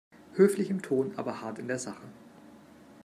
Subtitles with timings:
[0.33, 2.07] Höflich im Ton, aber hart in der Sache.